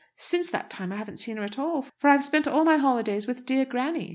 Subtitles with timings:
[0.17, 3.27] Since that time I haven't seen her at all, for I've spent all my holidays
[3.27, 4.09] with dear granny."